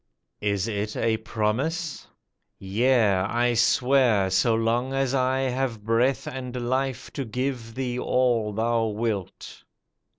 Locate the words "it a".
0.67-1.17